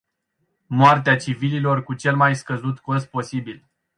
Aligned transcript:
Moartea 0.67 1.15
civililor 1.17 1.83
cu 1.83 1.93
cel 1.93 2.15
mai 2.15 2.35
scăzut 2.35 2.79
cost 2.79 3.09
posibil. 3.09 3.67